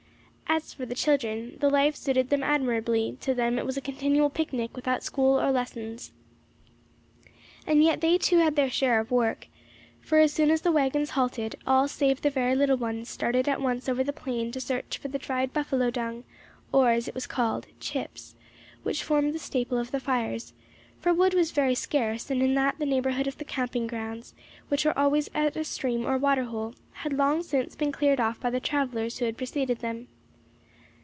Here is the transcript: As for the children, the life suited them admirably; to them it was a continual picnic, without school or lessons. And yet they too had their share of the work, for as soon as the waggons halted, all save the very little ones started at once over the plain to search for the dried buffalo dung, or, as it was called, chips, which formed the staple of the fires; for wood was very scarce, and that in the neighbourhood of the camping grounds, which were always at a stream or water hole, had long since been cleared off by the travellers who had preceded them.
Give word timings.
As 0.53 0.73
for 0.73 0.85
the 0.85 0.95
children, 0.95 1.55
the 1.61 1.69
life 1.69 1.95
suited 1.95 2.29
them 2.29 2.43
admirably; 2.43 3.15
to 3.21 3.33
them 3.33 3.57
it 3.57 3.65
was 3.65 3.77
a 3.77 3.79
continual 3.81 4.29
picnic, 4.29 4.75
without 4.75 5.01
school 5.01 5.39
or 5.39 5.49
lessons. 5.49 6.11
And 7.65 7.81
yet 7.81 8.01
they 8.01 8.17
too 8.17 8.39
had 8.39 8.57
their 8.57 8.69
share 8.69 8.99
of 8.99 9.07
the 9.07 9.13
work, 9.15 9.47
for 10.01 10.17
as 10.17 10.33
soon 10.33 10.51
as 10.51 10.59
the 10.59 10.71
waggons 10.73 11.11
halted, 11.11 11.55
all 11.65 11.87
save 11.87 12.21
the 12.21 12.29
very 12.29 12.53
little 12.53 12.75
ones 12.75 13.07
started 13.07 13.47
at 13.47 13.61
once 13.61 13.87
over 13.87 14.03
the 14.03 14.11
plain 14.11 14.51
to 14.51 14.59
search 14.59 14.97
for 14.97 15.07
the 15.07 15.17
dried 15.17 15.53
buffalo 15.53 15.89
dung, 15.89 16.25
or, 16.73 16.89
as 16.89 17.07
it 17.07 17.13
was 17.15 17.27
called, 17.27 17.67
chips, 17.79 18.35
which 18.83 19.03
formed 19.05 19.33
the 19.33 19.39
staple 19.39 19.77
of 19.77 19.91
the 19.91 20.01
fires; 20.01 20.53
for 20.99 21.13
wood 21.13 21.33
was 21.33 21.51
very 21.51 21.75
scarce, 21.75 22.29
and 22.29 22.41
that 22.57 22.73
in 22.73 22.79
the 22.81 22.85
neighbourhood 22.93 23.25
of 23.25 23.37
the 23.37 23.45
camping 23.45 23.87
grounds, 23.87 24.33
which 24.67 24.83
were 24.83 24.99
always 24.99 25.29
at 25.33 25.55
a 25.55 25.63
stream 25.63 26.05
or 26.05 26.17
water 26.17 26.43
hole, 26.43 26.75
had 26.95 27.13
long 27.13 27.41
since 27.41 27.73
been 27.73 27.93
cleared 27.93 28.19
off 28.19 28.37
by 28.41 28.49
the 28.49 28.59
travellers 28.59 29.19
who 29.19 29.23
had 29.25 29.37
preceded 29.37 29.79
them. 29.79 30.09